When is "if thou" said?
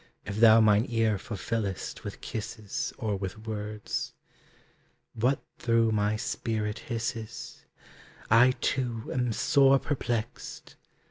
0.25-0.59